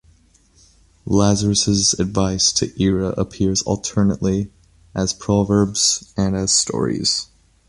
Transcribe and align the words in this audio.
Lazarus' 1.05 1.93
advice 1.99 2.51
to 2.53 2.73
Ira 2.83 3.09
appears 3.09 3.61
alternately 3.61 4.51
as 4.95 5.13
proverbs 5.13 6.11
and 6.17 6.35
as 6.35 6.51
stories. 6.51 7.27